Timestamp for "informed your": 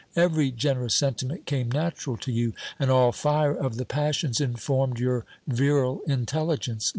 4.41-5.25